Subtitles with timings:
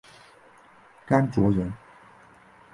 [1.05, 1.71] 甘卓人。